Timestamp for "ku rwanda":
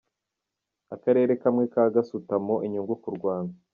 3.03-3.55